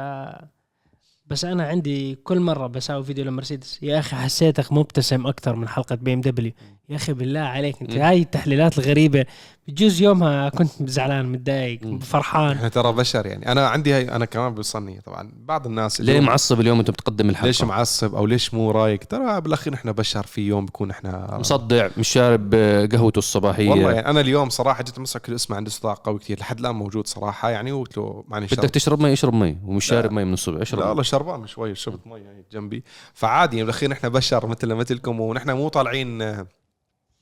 [1.25, 3.83] بس أنا عندي كل مرة بساوي فيديو لمرسيدس.
[3.83, 6.51] يا أخي حسيتك مبتسم أكثر من حلقة بي ام دبليو
[6.91, 7.95] يا أخي بالله عليك أنت.
[7.95, 9.25] هاي التحليلات الغريبة
[9.67, 11.99] بجوز يومها كنت زعلان متضايق.
[12.01, 12.51] فرحان.
[12.55, 13.51] إحنا ترى بشر يعني.
[13.51, 15.31] أنا عندي هاي أنا كمان بيوصلني طبعا.
[15.35, 19.41] بعض الناس ليه معصب اليوم انت بتقدم الحلقة؟ ليش معصب أو ليش مو رايق؟ ترى
[19.41, 22.55] بالأخير إحنا بشر في يوم بكون إحنا مصدع مش شارب
[22.91, 23.69] قهوته الصباحية.
[23.69, 27.07] والله يعني أنا اليوم صراحة جيت مسك الاسم عندي صداع قوي كثير لحد الآن موجود
[27.07, 27.71] صراحة يعني.
[27.71, 29.57] وقلت له معني بدك تشرب مي؟ اشرب مي.
[29.65, 29.85] ومش.
[29.85, 30.85] شارب مي من الصبح اشرب لا.
[30.87, 32.83] والله شربان شوي شربت مي هي جنبي.
[33.13, 36.47] فعادي يعني بالأخير نحن بشر مثل مثلكم ونحن مو طالعين آه،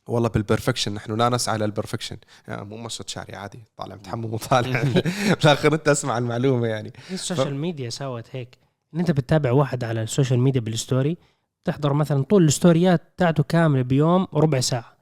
[0.10, 2.18] والله بالبرفكشن نحن لا نسعى للبرفكشن
[2.48, 3.64] يعني مو مشط شعري عادي.
[3.78, 4.84] طالع متحمم وطالع.
[5.44, 6.94] بالآخر أنت اسمع المعلومة يعني.
[7.12, 8.58] السوشيال ميديا سوت هيك.
[8.94, 11.18] إن أنت بتتابع واحد على السوشيال ميديا بالستوري
[11.64, 14.98] تحضر مثلا طول الستوريات بتاعته كاملة بيوم ربع ساعة.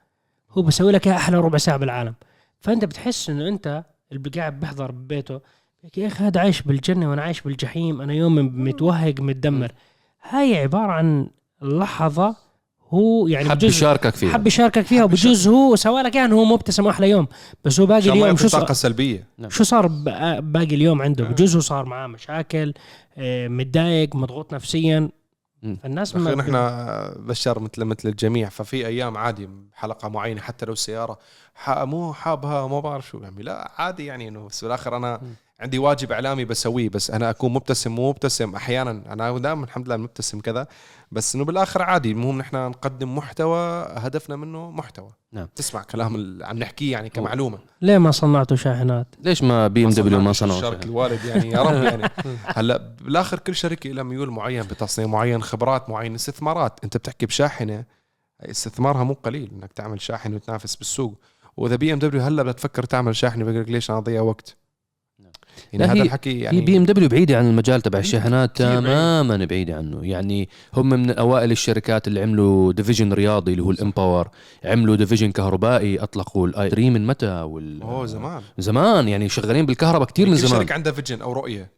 [0.51, 2.15] هو بيسوي لك أحلى ربع ساعة بالعالم.
[2.59, 5.41] فأنت بتحس إنه أنت اللي قاعد بيحضر ببيته
[5.97, 8.01] يا أخي هذا عايش بالجنة وأنا عايش بالجحيم.
[8.01, 9.71] أنا يوم متوهق متدمر.
[10.29, 11.29] هاي عبارة عن
[11.61, 12.46] لحظة
[12.89, 14.33] هو يعني حب يشاركك فيها.
[14.33, 17.27] حب يشاركك فيها وبجوز هو سوى لك إنه هو مبتسم أحلى يوم
[17.65, 19.87] بس هو باقي اليوم يعطي شو صار؟ طاقه سلبيه شو صار
[20.39, 21.27] باقي اليوم عنده؟ آه.
[21.27, 22.73] بجوز هو صار معاه مشاكل
[23.17, 25.09] آه، متضايق مضغوط نفسيا.
[25.63, 26.51] بالاخير ما نحن
[27.27, 31.17] بشر مثل مثل الجميع ففي أيام عادي حلقة معينة حتى لو السياره
[31.55, 35.21] ح- مو حابها ما بعرف شو يعني لا عادي يعني إنه بس بالاخر أنا
[35.59, 39.97] عندي واجب إعلامي بسويه بس أنا أكون مبتسم مو مبتسم أحيانا أنا دائما الحمد لله
[39.97, 40.67] مبتسم كذا
[41.11, 45.09] بس إنه بالآخر عادي المهم نحن نقدم محتوى هدفنا منه محتوى.
[45.33, 45.47] نعم.
[45.55, 47.59] تسمع كلام اللي عم نحكيه يعني كمعلومة.
[47.81, 51.49] ليه ما صنعتوا شاحنات ليش ما بي ام دبليو ما صنعوا شارك شيء؟ الوالد يعني
[51.49, 52.09] يا رب يعني.
[52.45, 56.79] هلا بالآخر كل شركه لها ميول معين بتصنيع معين خبرات معين استثمارات.
[56.83, 57.83] أنت بتحكي بشاحنة
[58.41, 61.19] استثمارها مو قليل إنك تعمل شاحنة وتنافس بالسوق.
[61.57, 64.57] وإذا بي إم دبليو هلا بتفكر تعمل شاحنة بقول لك ليش أنا أضيع وقت؟
[65.73, 68.79] يعني هذا الحكي هي يعني بي إم دبليو بعيدة عن المجال تبع الشاحنات كتير بعيد.
[68.83, 69.99] تماما بعيدة عنه.
[70.05, 74.27] يعني هم من أوائل الشركات اللي عملوا division رياضي اللي هو ال M Power.
[74.65, 78.41] عملوا division كهربائي أطلقوا ال i3 من متى وال أوه زمان.
[78.57, 80.61] زمان يعني شغالين بالكهرباء كتير من كل زمان.
[80.61, 81.69] شركة عندها vision أو رؤية.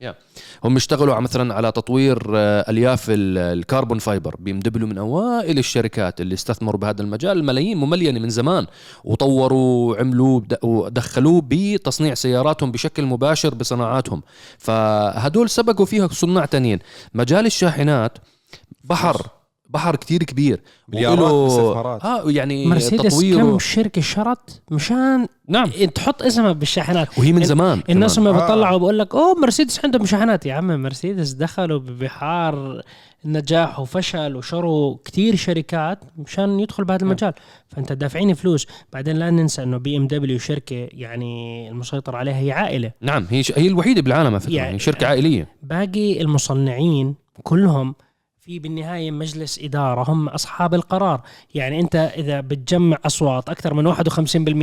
[0.63, 4.87] هم اشتغلوا على- مثلا على تطوير آه، ألياف ال- ال carbon fiber بي إم دبليو
[4.87, 8.65] من أوائل الشركات اللي استثمروا بهذا المجال ملايين مملينه من زمان.
[9.03, 14.21] وطوروا عملوا بد- ودخلوه بتصنيع سياراتهم بشكل مباشر بصناعاتهم
[14.57, 16.79] فهدول سبقوا فيها صناع تانيين
[17.13, 18.17] مجال الشاحنات
[18.83, 19.38] بحر.
[19.69, 22.03] بحر كتير كبير مليارات.
[22.05, 23.37] آه يعني مرسيدس تطويره.
[23.41, 25.69] كم شركة شرط مشان نعم.
[25.95, 27.19] تحط اسمها بالشاحنات.
[27.19, 28.19] وهي من ال- زمان الناس.
[28.19, 28.31] هم آه.
[28.31, 30.45] بيطلعوا بقول لك أوه مرسيدس عندهم شاحنات.
[30.45, 32.81] يا عم مرسيدس دخلوا ببحار
[33.25, 37.33] نجاح وفشل وشروا كتير شركات مشان يدخل بهذا المجال.
[37.69, 38.67] فأنت دافعين فلوس.
[38.93, 42.91] بعدين لا ننسى إنه بي ام دبليو شركة يعني المسيطر عليها هي عائلة.
[43.01, 43.51] نعم هي ش...
[43.57, 45.47] هي الوحيدة بالعالم على فكرة يعني- يعني شركة عائلية.
[45.63, 47.95] باقي المصنعين كلهم
[48.49, 51.21] في بالنهاية مجلس إدارة هم أصحاب القرار.
[51.55, 53.97] يعني أنت إذا بتجمع أصوات أكثر من 51%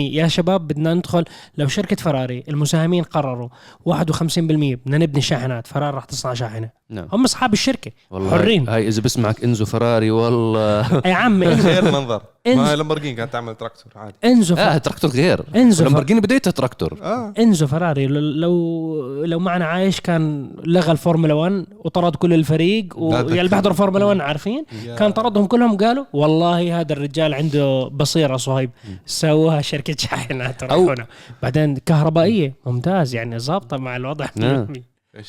[0.01, 1.25] يا شباب بدنا ندخل
[1.59, 3.49] لو شركة فراري المساهمين قرروا
[3.89, 3.95] 51%
[4.39, 6.71] بدنا نبني شاحنات فراري راح تصنع شاحنة.
[6.91, 7.09] نعم.
[7.13, 8.31] هم أصحاب الشركة والله.
[8.31, 8.69] حرين.
[8.69, 11.01] هاي, هاي إذا بسمعك إنزو فراري والله.
[11.07, 14.15] يا عم إنزو- غير إنز- ما هي لامبورجيني كانت تعمل تراكتور عادي.
[14.25, 14.79] إنزو آه.
[14.79, 15.45] تراكتور غير.
[15.57, 15.85] إنزو.
[15.85, 16.99] لامبورجيني بديتها تراكتور.
[17.03, 17.33] آه.
[17.39, 23.21] إنزو فراري لو لو معنا عايش كان لغى الفورمولا 1 وطرد كل الفريق لا ويا
[23.21, 23.49] اللي تكفي.
[23.49, 24.65] بيحضروا فورمولا 1 عارفين؟
[24.99, 28.71] كان طردهم كلهم قالوا والله هذا الرجال عنده بصيرة صهيب.
[29.07, 31.03] سووها شركة شاحنات أو-
[31.43, 34.27] بعدين كهربائية ممتاز يعني ظابطة مع الوضع.
[34.37, 34.67] نعم.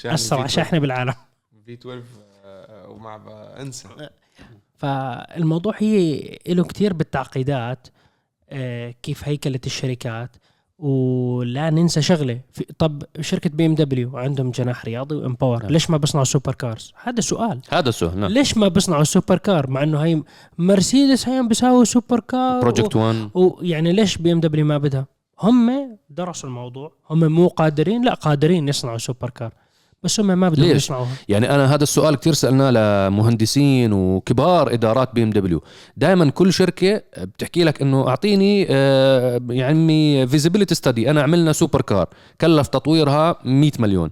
[0.06, 1.14] أسرع شاحنة بالعالم.
[1.66, 2.02] في 12
[2.46, 3.88] آه، ومع ب- انسى
[4.78, 7.88] فالموضوع هي له كتير بالتعقيدات
[8.50, 10.36] آه، كيف هيكله الشركات.
[10.80, 15.64] ولا ننسى شغلة في طب شركة بي إم دبليو عندهم جناح رياضي و M Power
[15.64, 15.72] نعم.
[15.72, 17.62] ليش ما بيصنعوا super cars؟ هذا سؤال.
[17.70, 18.32] هذا السؤال نعم.
[18.32, 20.24] ليش ما بيصنعوا super car؟ مع إنه هي
[20.58, 25.06] مرسيدس هي بيساووا super car Project One ويعني ليش بي إم دبليو ما بدها؟
[25.42, 29.54] هم درسوا الموضوع هم مو قادرين لا قادرين يصنعوا super car.
[30.04, 31.10] بس هم ما بدهم ليش؟ يسمعوها.
[31.30, 35.64] يعني أنا هذا السؤال كثير سألناه لمهندسين وكبار إدارات بي إم دبليو.
[35.98, 42.08] دائما كل شركة بتحكي لك إنه أعطيني آه، يعني feasibility study أنا عملنا super car
[42.42, 44.10] كلف تطويرها 100 مليون.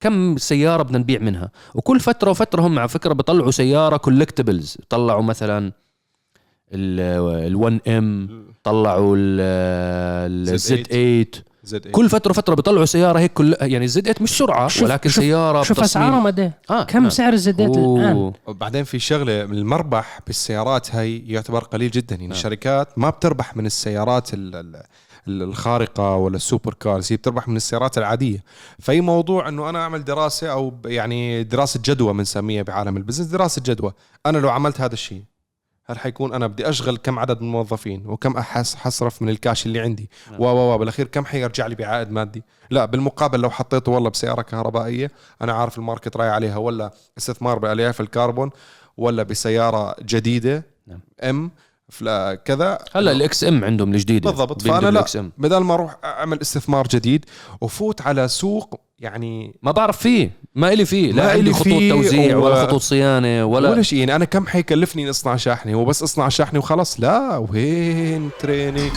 [0.00, 5.22] كم سيارة بدنا نبيع منها؟ وكل فترة وفترة هم على فكرة بيطلعوا سيارة collectibles طلعوا
[5.22, 5.72] مثلا
[6.74, 8.28] ال 1M
[8.62, 11.26] طلعوا ال Z8
[11.64, 11.92] زد إيه.
[11.92, 15.24] كل فترة وفترة بيطلعوا سيارة هيك كل يعني ال Z8 مش سرعة شوف- ولكن شوف-
[15.24, 17.10] سيارة شوف بتصميم- اسعارهم قد إيه آه كم نعم.
[17.10, 18.32] سعر الزدات الان أوه.
[18.46, 22.36] وبعدين في شغلة المربح بالسيارات هي يعتبر قليل جدا يعني نعم.
[22.36, 24.82] الشركات ما بتربح من السيارات ال- ال-
[25.28, 28.44] ال- الخارقة ولا ال super cars هي بتربح من السيارات العادية
[28.78, 33.62] فأي موضوع إنه أنا أعمل دراسة أو يعني دراسة جدوى بنسميها بعالم ال business دراسة
[33.66, 33.92] جدوى
[34.26, 35.22] أنا لو عملت هذا الشيء
[35.90, 39.80] هل حيكون أنا بدي أشغل كم عدد من الموظفين وكم أحس حصرف من الكاش اللي
[39.80, 40.40] عندي نعم.
[40.40, 44.42] و و و بالأخير كم حيرجع لي بعائد مادي لا بالمقابل لو حطيته والله بسياره
[44.42, 45.10] كهربائية
[45.42, 48.50] أنا عارف ال market رايح عليها ولا استثمار بألياف الكربون
[48.96, 51.00] ولا بسيارة جديدة نعم.
[51.22, 51.50] ام
[51.90, 52.78] فلا- كذا.
[52.94, 54.62] هلا ال XM عندهم الجديدة بالضبط.
[54.62, 55.30] فأنا لا.
[55.38, 57.24] بدل ما أروح أعمل استثمار جديد
[57.60, 61.12] وفوت على سوق يعني ما بعرف فيه ما إلي فيه.
[61.12, 63.98] ما لا عندي إلي خطوط فيه توزيع و- ولا خطوط صيانة ولا, ولا, شيء.
[63.98, 68.92] يعني أنا كم حيكلفني اصنع شاحنة؟ هو بس أصنع شاحنة وخلص لا وين training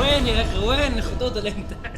[0.00, 1.92] وين يا أخي؟ وين خطوط الإنتاج؟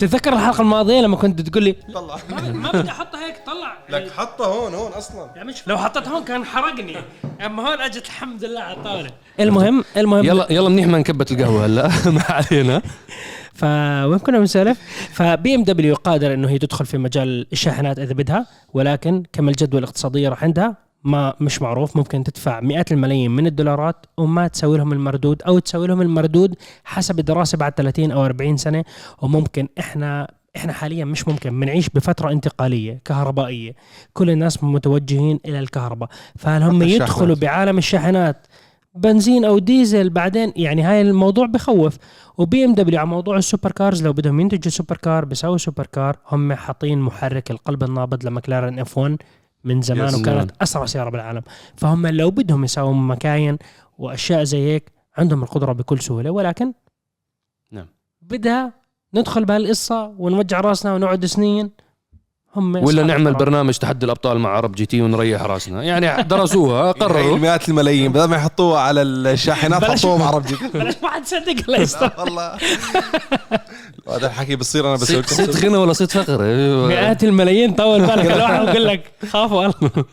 [0.00, 2.16] تتذكر الحلقة الماضية لما كنت تقول لي طلع.
[2.52, 3.78] ما بدي أحطها هيك طلع.
[3.88, 5.30] لك حطه هون هون أصلا.
[5.36, 6.96] يعني مش لو حطيتها هون كان حرقني.
[7.46, 9.10] أما هون أجت الحمد لله على الطاوله
[9.40, 11.88] المهم المهم يلا يلا منيح ما نكبت القهوة هلا.
[12.16, 12.82] ما علينا.
[13.54, 14.78] فوين كنا بنسولف؟
[15.12, 19.78] فبي ام دبليو قادر إنه هي تدخل في مجال الشاحنات إذا بدها ولكن كم الجدوى
[19.78, 24.92] الاقتصادية راح عندها؟ ما مش معروف ممكن تدفع مئات الملايين من الدولارات وما تسوي لهم
[24.92, 28.84] المردود أو تسوي لهم المردود حسب الدراسة بعد 30 أو 40 سنة.
[29.22, 33.74] وممكن إحنا إحنا حاليا مش ممكن بنعيش بفترة انتقالية كهربائية.
[34.12, 36.08] كل الناس متوجهين إلى الكهرباء.
[36.36, 36.82] فهل هم.
[36.82, 38.46] يدخلوا بعالم الشاحنات
[38.94, 41.96] بنزين أو ديزل بعدين؟ يعني هاي الموضوع بخوف.
[42.38, 45.86] وبي إم دبليو على موضوع ال super cars لو بدهم ينتجوا super car بيسووا super
[45.86, 46.16] car.
[46.32, 49.16] هم حاطين محرك القلب النابض لمكلارن إف 1
[49.64, 50.14] من زمان.
[50.14, 51.42] وكانت أسرع سيارة بالعالم
[51.76, 53.58] فهم لو بدهم يسووا مكاين
[53.98, 56.72] وأشياء زي هيك عندهم القدرة بكل سهولة ولكن
[57.70, 57.86] نعم.
[58.22, 58.72] بدها
[59.14, 61.70] ندخل بهالقصة ونوجع رأسنا ونقعد سنين
[62.56, 63.34] هم ولا نعمل.
[63.34, 65.82] برنامج تحدي الأبطال مع عرب جي تي ونريح راسنا.
[65.82, 67.38] يعني درسوها هي قرروا.
[67.38, 71.70] مئات الملايين بدل ما يحطوها على الشاحنات بلاش- حطوهم عرب جديد بلاش ما حد يصدق
[71.70, 72.10] لا يستر.
[72.18, 72.52] والله.
[74.08, 76.88] هذا الحكي بصير أنا بسوي صيد غنى ولا صيد فقر؟ أيوة.
[76.88, 78.26] مئات الملايين طول بالك.
[78.34, 79.90] الواحد بقول لك خافوا الله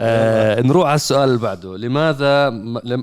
[0.00, 1.76] آه نروح على السؤال اللي بعده.
[1.76, 2.50] لماذا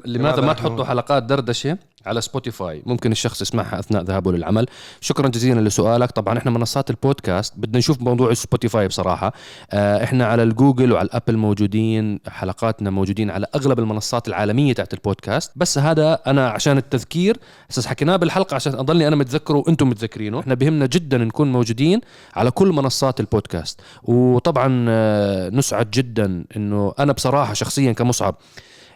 [0.05, 4.65] لماذا ما تحطوا حلقات دردشة؟ على سبوتيفاي ممكن الشخص يسمعها أثناء ذهابه للعمل.
[5.01, 6.11] شكرا جزيلا لسؤالك.
[6.11, 9.33] طبعا إحنا منصات البودكاست بدنا نشوف موضوع سبوتيفاي بصراحة.
[9.71, 15.51] آه إحنا على الجوجل وعلى الأبل موجودين حلقاتنا موجودين على أغلب المنصات العالمية تاعت البودكاست.
[15.55, 17.37] بس هذا أنا عشان التذكير
[17.71, 20.39] أساس حكيناه بالحلقة عشان أضلني أنا متذكره وأنتم متذكرينه.
[20.39, 22.01] إحنا بهمنا جدا نكون موجودين
[22.35, 23.81] على كل منصات البودكاست.
[24.03, 28.35] وطبعا آه، نسعد جدا إنه أنا بصراحة شخصيا كمصعب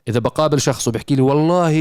[0.07, 1.71] إذا بقابل شخص وبيحكي لي والله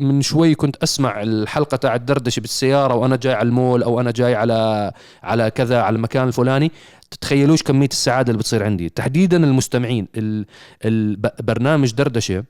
[0.00, 4.34] من شوي كنت أسمع الحلقة تاع الدردشة بالسيارة وأنا جاي على المول أو أنا جاي
[4.34, 6.72] على على كذا على المكان الفلاني
[7.10, 8.88] تتخيلوش كمية السعادة اللي بتصير عندي.
[8.88, 10.46] تحديدا المستمعين ال-
[10.84, 12.44] البرنامج دردشة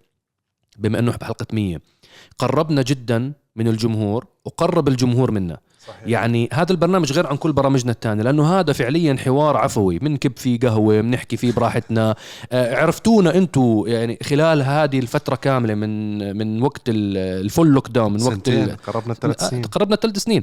[0.79, 1.79] بما إنه بحلقة 100
[2.39, 5.59] قربنا جدا من الجمهور وقرب الجمهور منا.
[5.89, 6.01] صحيح.
[6.07, 10.59] يعني هذا البرنامج غير عن كل برامجنا الثانية لأنه هذا فعليا حوار عفوي بنكب فيه
[10.61, 12.15] قهوة بنحكي فيه براحتنا.
[12.53, 18.13] آه، عرفتونا أنتم يعني خلال هذه الفترة كاملة من من وقت ال- ال full lockdown
[18.13, 18.51] من وقت
[18.87, 19.63] قربنا ثلاث آه، سنين.
[19.63, 20.43] تقربنا ثلاث سنين.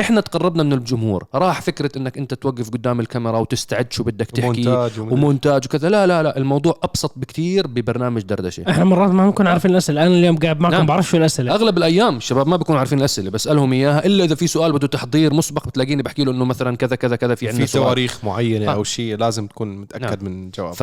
[0.00, 1.24] إحنا تقربنا من الجمهور.
[1.34, 5.88] راح فكرة إنك أنت توقف قدام الكاميرا وتستعد شو بدك تحكي مونتاج ومدري- ومونتاج وكذا.
[5.88, 8.64] لا لا لا الموضوع أبسط بكتير ببرنامج دردشة.
[8.70, 10.06] إحنا مرات ما بنكون عارفين الأسئلة.
[10.06, 10.86] أنا اليوم قاعد معكم نعم.
[10.86, 11.54] بعرف شو الأسئلة.
[11.54, 14.06] أغلب الأيام الشباب ما بيكونوا عارفين الأسئلة بسالهم إياها.
[14.06, 17.34] إلا إذا في سؤال بده تحضير مسبق بتلاقيني بحكي له إنه مثلا كذا كذا كذا
[17.34, 18.74] في عندنا في تواريخ معينة آه.
[18.74, 20.32] أو شيء لازم تكون متأكد نعم.
[20.32, 20.82] من جواب ف...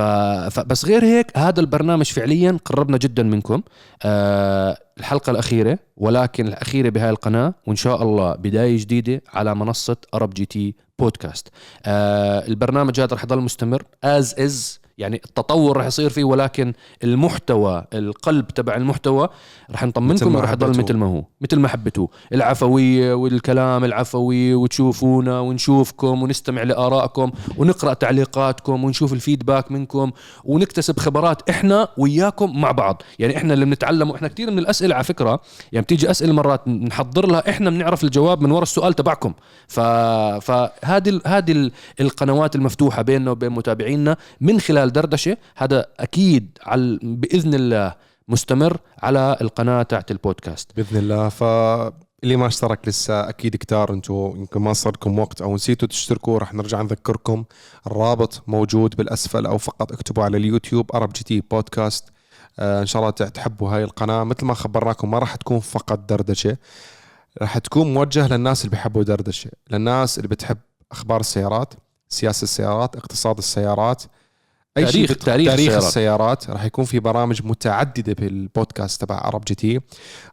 [0.56, 3.62] فبس غير هيك هذا البرنامج فعليا قربنا جدا منكم
[4.04, 10.34] آه الحلقة الأخيرة ولكن الأخيرة بهاي القناة وإن شاء الله بداية جديدة على منصة عرب
[10.34, 11.48] جي تي بودكاست
[11.86, 17.86] آه البرنامج هذا رح يضل مستمر از از يعني التطور رح يصير فيه ولكن المحتوى
[17.94, 19.30] القلب تبع المحتوى
[19.72, 20.70] رح نطمنكم رح يضل.
[20.70, 22.10] مثل ما هو مثل ما حبيتوه.
[22.34, 30.12] العفوية والكلام العفوي وتشوفونا ونشوفكم ونستمع لآرائكم ونقرأ تعليقاتكم ونشوف الفيدباك منكم
[30.44, 33.02] ونكتسب خبرات إحنا وياكم مع بعض.
[33.20, 37.26] يعني إحنا اللي بنتعلمه إحنا كثير من الأسئلة على فكرة يعني بتيجي أسئلة مرات نحضر
[37.26, 39.34] لها إحنا بنعرف الجواب من وراء السؤال تبعكم.
[39.68, 39.80] ف
[40.40, 47.54] فهذه هذه ال- القنوات المفتوحة بيننا وبين متابعينا من خلال دردشه هذا أكيد على بإذن
[47.54, 47.96] الله
[48.28, 50.72] مستمر على القناة تاعت البودكاست.
[50.76, 51.30] بإذن الله.
[51.30, 56.40] فاللي ما اشترك لسه أكيد كتار أنتم يمكن ما صار لكم وقت أو نسيتوا تشتركوا
[56.40, 57.44] رح نرجع نذكركم.
[57.88, 62.10] الرابط موجود بالأسفل أو فقط اكتبوا على اليوتيوب عرب جي تي بودكاست.
[62.60, 64.24] آه إن شاء الله تحبوا هاي القناة.
[64.24, 66.58] مثل ما خبرناكم ما راح تكون فقط دردشة.
[67.42, 70.58] راح تكون موجه للناس اللي بيحبوا دردشة للناس اللي بتحب
[70.92, 71.74] أخبار السيارات
[72.10, 74.04] سياسة السيارات اقتصاد السيارات.
[74.78, 75.84] أي شيء تاريخ- تاريخ السيارات.
[75.84, 76.50] السيارات.
[76.50, 79.80] راح يكون في برامج متعددة بالبودكاست تبع عرب جي تي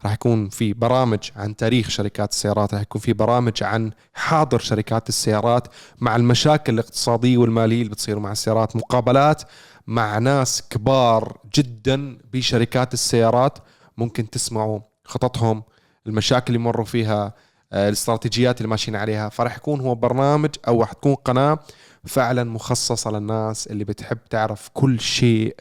[0.05, 2.75] راح يكون في برامج عن تاريخ شركات السيارات.
[2.75, 5.69] راح يكون في برامج عن حاضر شركات السيارات
[6.01, 8.77] مع المشاكل الاقتصادية والمالية اللي بتصير مع السيارات.
[8.77, 9.43] مقابلات
[9.87, 13.59] مع ناس كبار جدا بشركات السيارات.
[13.97, 15.63] ممكن تسمعوا خططهم
[16.07, 17.35] المشاكل اللي مروا فيها
[17.73, 21.59] الاستراتيجيات اللي ماشيين عليها فراح يكون هو برنامج أو راح تكون قناة
[22.05, 25.57] فعلا مخصصة للناس اللي بتحب تعرف كل شيء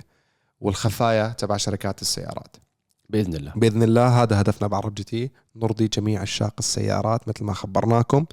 [0.61, 2.57] والخفايا تبع شركات السيارات.
[3.09, 3.51] بإذن الله.
[3.55, 8.25] بإذن الله هذا هدفنا بعرب جي تي نرضي جميع عشاق السيارات مثل ما خبرناكم.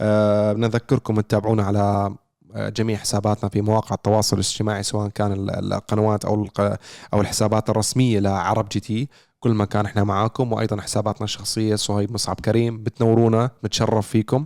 [0.00, 2.14] أه بنذكركم تتابعونا على
[2.54, 6.48] آه، جميع حساباتنا في مواقع التواصل الاجتماعي سواء كان ال- القنوات أو
[7.14, 9.08] أو الحسابات الرسمية لعرب جي تي.
[9.40, 14.44] كل ما كان إحنا معاكم وأيضا حساباتنا الشخصية صهيب مصعب كريم بتنورونا نتشرف فيكم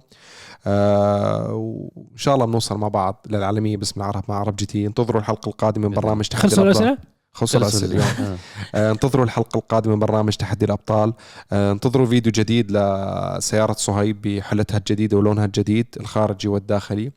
[0.66, 5.20] آه وإن شاء الله بنوصل مع بعض للعالمية باسم العرب مع عرب جي تي انتظروا
[5.20, 6.64] الحلقة القادمة من برنامج تحدي خلصوا.
[6.64, 6.98] الأسئلة؟
[7.32, 8.38] خلصوا الأسئلة اليوم
[8.74, 8.90] آه.
[8.92, 11.12] انتظروا الحلقة القادمة من برنامج تحدي الأبطال
[11.52, 17.12] آه، انتظروا فيديو جديد لسيارة صهيب بحلتها الجديدة ولونها الجديد الخارجي والداخلي آه،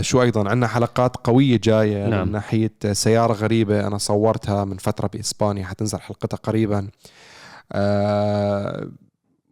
[0.00, 2.26] شو أيضا عندنا حلقات قوية جاية نعم.
[2.26, 6.88] من ناحية سيارة غريبة أنا صورتها من فترة بإسبانيا حتنزل حلقتها قريبا
[7.72, 8.88] آه،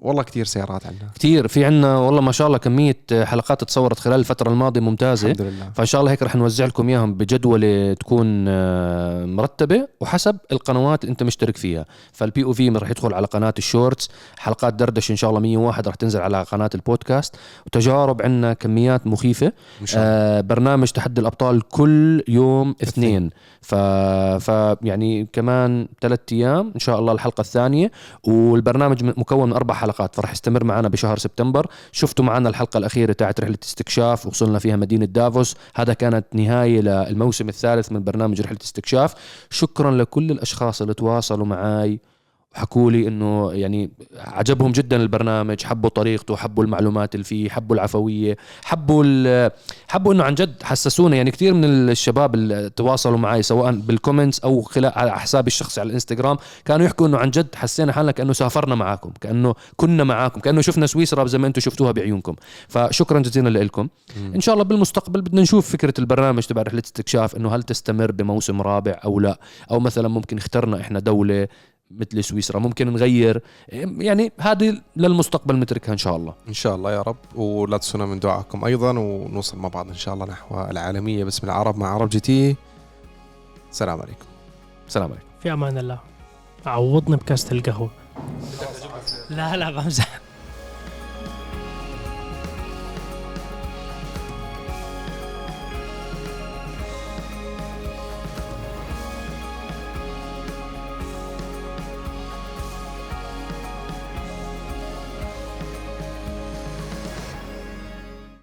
[0.03, 1.11] والله كتير سيارات عندنا.
[1.15, 5.31] كثير في عنا والله ما شاء الله كمية حلقات تصورت خلال الفترة الماضية ممتازة.
[5.31, 5.71] الحمد لله.
[5.75, 11.11] فإن شاء الله هيك رح نوزع لكم إياهم بجدولة تكون آه، مرتبة وحسب القنوات اللي
[11.13, 11.85] أنت مشترك فيها.
[12.13, 14.09] فال POV رح يدخل على قناة ال shorts.
[14.39, 17.37] حلقات دردشة إن شاء الله 101 رح تنزل على قناة البودكاست.
[17.67, 19.53] وتجارب عندنا كميات مخيفة.
[19.81, 20.13] إن شاء الله.
[20.13, 23.31] آه برنامج تحدي الأبطال كل يوم اثنين.
[23.61, 23.75] ف...
[24.41, 24.49] ف
[24.83, 27.91] يعني كمان ثلاث أيام إن شاء الله الحلقة الثانية.
[28.25, 31.67] والبرنامج مكون من أربع حلقات فرح يستمر معنا بشهر سبتمبر.
[31.93, 35.55] شفتوا معنا الحلقة الأخيرة تاعت رحلة استكشاف وصلنا فيها مدينة دافوس.
[35.75, 39.15] هذا كانت نهاية للموسم الثالث من برنامج رحلة استكشاف.
[39.51, 42.01] شكرا لكل الأشخاص اللي تواصلوا معي
[42.57, 48.37] حكوا لي إنه يعني عجبهم جدا البرنامج حبوا طريقته حبوا المعلومات اللي فيه حبوا العفوية
[48.65, 49.49] حبوا
[49.89, 51.17] حبوا إنه عن جد حسسونا.
[51.17, 55.87] يعني كثير من الشباب اللي تواصلوا معي سواء بالكومنتس أو خلال على حسابي الشخصي على
[55.87, 60.61] الإنستغرام كانوا يحكوا إنه عن جد حسينا حالنا كأنه سافرنا معاكم كأنه كنا معاكم كأنه
[60.61, 62.37] شفنا سويسرا زي ما أنتم شفتوها بعيونكم.
[62.69, 63.89] فشكرا جزيلا لكم
[64.35, 68.63] إن شاء الله بالمستقبل بدنا نشوف فكرة البرنامج تبع رحلة استكشاف إنه هل تستمر بموسم
[68.63, 69.41] رابع أو لا؟
[69.71, 71.49] أو مثلا ممكن اخترنا إحنا دولة
[71.91, 73.43] مثل سويسرا ممكن نغير.
[73.69, 76.35] يعني هذه للمستقبل نتركها إن شاء الله.
[76.49, 80.15] إن شاء الله يا رب ولا تنسونا من دعائكم أيضا ونوصل مع بعض إن شاء
[80.15, 82.57] الله نحو العالمية باسم العرب مع عرب جي تي.
[83.71, 84.27] السلام عليكم.
[84.89, 85.27] السلام عليكم.
[85.43, 85.99] في أمان الله.
[86.67, 87.91] عوضني بكاسة القهوة.
[89.31, 90.21] لا لا بمزح.